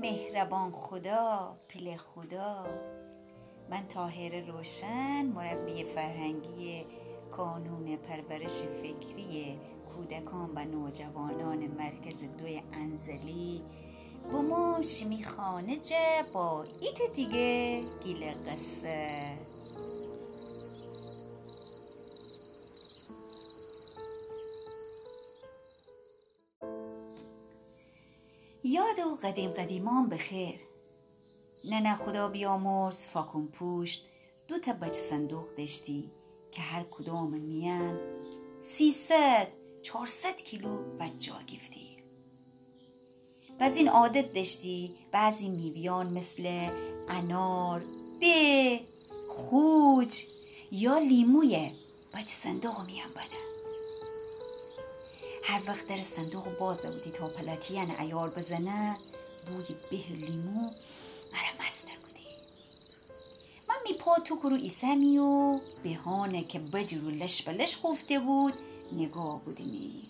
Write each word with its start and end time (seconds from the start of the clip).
مهربان 0.00 0.72
خدا 0.72 1.56
پل 1.68 1.96
خدا. 1.96 2.66
من 3.70 3.86
تاهر 3.88 4.40
روشن 4.50 5.26
مربی 5.26 5.84
فرهنگی 5.84 6.84
کانون 7.30 7.96
پرورش 7.96 8.62
فکری 8.62 9.58
کودکان 9.88 10.50
و 10.54 10.64
نوجوانان 10.64 11.58
مرکز 11.58 12.16
دوی 12.38 12.62
انزلی. 12.72 13.62
بومو 14.32 14.82
شمی 14.82 15.24
خانجه 15.24 16.24
با 16.34 16.64
ایت 16.80 17.12
دیگه 17.14 17.82
گیل 18.04 18.30
قصه. 18.50 19.38
یاد 28.72 28.98
و 28.98 29.14
قدیم 29.22 29.50
قدیمان 29.50 30.08
بخیر. 30.08 30.54
نه 31.64 31.80
نه 31.80 31.94
خدا 31.94 32.28
بیامرز 32.28 33.06
فاکن 33.06 33.46
پوشت 33.46 34.04
دو 34.48 34.58
تا 34.58 34.72
بچه 34.72 34.92
صندوق 34.92 35.56
داشتی 35.58 36.10
که 36.52 36.62
هر 36.62 36.82
کدام 36.82 37.30
میان 37.30 37.98
سیصد 38.60 39.48
چهارصد 39.82 40.36
کیلو 40.36 40.98
بچه 41.00 41.32
گفتی 41.32 41.96
بعض 43.58 43.76
این 43.76 43.88
عادت 43.88 44.32
داشتی 44.32 44.94
بعضی 45.12 45.48
میویان 45.48 46.12
مثل 46.12 46.70
انار 47.08 47.82
به 48.20 48.80
خوج 49.28 50.24
یا 50.70 50.98
لیموی 50.98 51.70
بچه 52.14 52.26
صندوق 52.26 52.86
میان 52.86 53.10
بنه 53.14 53.61
هر 55.44 55.62
وقت 55.66 55.86
در 55.86 56.02
صندوق 56.02 56.58
بازه 56.58 56.90
بودی 56.90 57.10
تا 57.10 57.28
پلاتین 57.28 58.00
ایار 58.00 58.30
بزنه 58.30 58.96
بوی 59.46 59.74
به 59.90 59.96
لیمو 59.96 60.60
مرا 61.32 61.66
مستر 61.66 61.92
بودی. 62.02 62.26
من 63.68 63.74
می 63.90 63.98
پا 63.98 64.18
تو 64.18 64.36
کرو 64.36 64.54
ایسمی 64.54 65.18
و 65.18 65.60
بهانه 65.82 66.44
که 66.44 66.58
بجرو 66.58 67.10
لش 67.10 67.42
بلش 67.42 67.76
خفته 67.76 68.18
بود 68.18 68.54
نگاه 68.92 69.40
بودی 69.44 70.02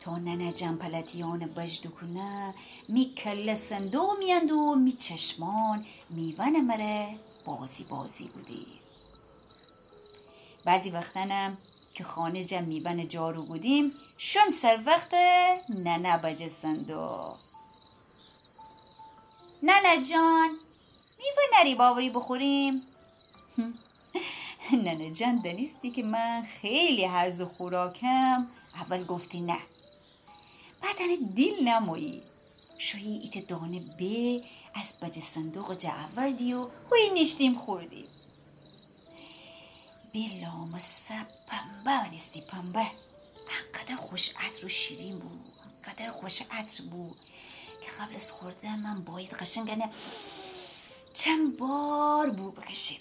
تا 0.00 0.18
ننه 0.18 0.52
جم 0.52 0.76
پلاتیان 0.76 1.38
بجدو 1.38 1.90
کنه 1.90 2.54
می 2.88 3.14
کل 3.14 3.54
صندوق 3.54 4.18
میاند 4.18 4.52
و 4.52 4.74
می 4.74 4.92
چشمان 4.92 5.84
میون 6.10 6.60
مره 6.60 7.16
بازی 7.46 7.84
بازی 7.84 8.24
بودی. 8.24 8.66
بعضی 10.64 10.90
وقتنم 10.90 11.58
که 11.94 12.04
خانه 12.04 12.44
جمع 12.44 12.60
میون 12.60 13.08
جارو 13.08 13.42
بودیم 13.42 13.92
شم 14.18 14.50
سر 14.50 14.80
وقت 14.86 15.14
ننه 15.68 16.18
بجه 16.18 16.48
صندوق. 16.48 17.36
ننه 19.62 20.02
جان 20.10 20.48
میوه 21.18 21.58
نری 21.58 21.74
باوری 21.74 22.10
بخوریم. 22.10 22.82
ننه 24.84 25.10
جان 25.10 25.42
دانستی 25.42 25.90
که 25.90 26.02
من 26.02 26.42
خیلی 26.42 27.04
هرز 27.04 27.42
خوراکم. 27.42 28.46
اول 28.74 29.04
گفتی 29.04 29.40
نه. 29.40 29.58
بعدن 30.82 31.32
دیل 31.34 31.68
نمایی. 31.68 32.22
شوی 32.78 33.20
ایت 33.22 33.46
دانه 33.48 33.80
به 33.98 34.42
از 34.74 35.00
بجه 35.02 35.20
صندوق 35.20 35.76
جعوردی 35.76 36.54
و 36.54 36.68
هوی 36.90 37.10
نیشتیم 37.14 37.54
خوردیم. 37.54 38.06
بلا 40.14 40.64
مصب 40.64 41.26
پنبه 41.48 42.08
نیستی 42.10 42.40
پنبه. 42.40 42.86
انقدر 43.64 43.96
خوش 43.96 44.30
عطر 44.40 44.66
و 44.66 44.68
شیرین 44.68 45.18
بود. 45.18 45.52
انقدر 45.76 46.10
خوش 46.10 46.42
عطر 46.50 46.82
بود 46.82 47.16
که 47.82 47.90
قبل 48.00 48.14
از 48.14 48.32
خوردن 48.32 48.78
من 48.78 49.04
باید 49.04 49.30
قشنگنه 49.30 49.88
چند 51.14 51.58
بار 51.58 52.30
بو 52.30 52.50
بکشیم 52.50 53.00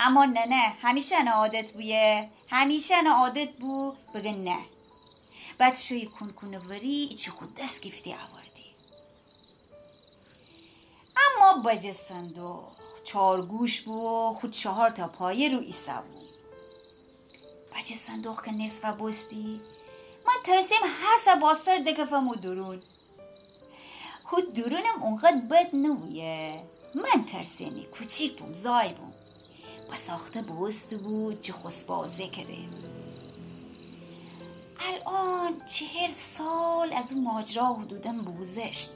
اما 0.00 0.24
نه 0.24 0.46
نه. 0.46 0.76
همیشه 0.82 1.22
نه 1.22 1.30
عادت 1.30 1.72
بویه. 1.72 2.30
همیشه 2.50 3.02
نه 3.02 3.10
عادت 3.10 3.52
بو 3.52 3.94
بگه 4.14 4.32
نه. 4.32 4.58
بعد 5.58 5.76
شوی 5.76 6.06
کن 6.06 6.32
کنه 6.32 6.58
وری 6.58 7.06
ایچی 7.10 7.30
خود 7.30 7.54
دست 7.54 7.86
گفتی 7.86 8.12
آوردی. 8.12 8.66
اما 11.16 11.62
بجه 11.62 11.92
صندوق. 11.92 12.72
چهار 13.06 13.42
گوش 13.42 13.80
بو 13.80 14.32
خود 14.40 14.50
چهار 14.50 14.90
تا 14.90 15.08
پایه 15.08 15.48
رو 15.48 15.60
ایسا 15.60 16.02
بود 16.12 16.26
بچه 17.76 17.94
صندوق 17.94 18.44
که 18.44 18.52
نصف 18.52 18.84
بستی. 18.84 19.60
من 20.26 20.42
ترسیم 20.44 20.78
حسا 20.84 21.34
باستر 21.34 21.78
دکفم 21.78 22.28
و 22.28 22.34
درون. 22.34 22.82
خود 24.24 24.52
درونم 24.52 25.02
اونقدر 25.02 25.40
بد 25.50 25.76
نبویه. 25.76 26.62
من 26.94 27.24
ترسیمی 27.24 27.86
کوچیک 27.86 28.38
بوم 28.38 28.52
زای 28.52 28.92
بوم. 28.92 29.12
بساخته 29.92 30.42
بوست 30.42 30.94
بود 30.94 31.42
چه 31.42 31.52
خسبازه 31.52 32.28
کرده. 32.28 32.58
الان 34.80 35.66
چهل 35.66 36.10
سال 36.10 36.92
از 36.92 37.12
اون 37.12 37.24
ماجرا 37.24 37.72
حدودم 37.72 38.16
بوزشت 38.16 38.90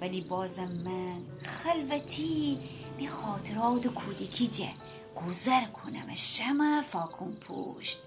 ولی 0.00 0.20
بازم 0.20 0.72
من 0.84 1.22
خلوتی 1.42 2.58
بی 2.98 3.06
خاطرات 3.06 3.86
کودکی 3.86 4.46
جه 4.46 4.72
گذر 5.26 5.64
کنم. 5.64 6.14
شم 6.14 6.82
فاکون 6.82 7.32
پشت 7.32 7.98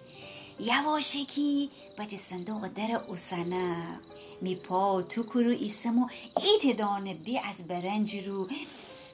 یواشکی 0.60 1.70
بچه 1.98 2.18
صندوق 2.18 2.68
در 2.68 3.02
اوسنه. 3.08 4.00
می 4.42 4.56
پا 4.56 5.02
تو 5.02 5.24
کرو 5.24 5.50
ایسم 5.50 6.00
و 6.00 6.08
ایت 6.42 6.78
دانه 6.78 7.14
بی 7.14 7.40
از 7.40 7.68
برنج 7.68 8.16
رو. 8.16 8.48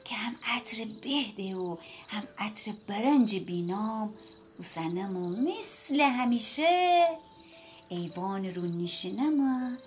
که 0.05 0.15
هم 0.15 0.35
عطر 0.43 0.85
بهده 1.03 1.55
و 1.55 1.77
هم 2.07 2.23
عطر 2.37 2.73
برنج 2.87 3.35
بینام. 3.35 4.13
و 4.59 4.79
مثل 5.19 6.01
همیشه. 6.01 7.07
ایوان 7.89 8.45
رو 8.45 8.61
نیشنم 8.61 9.77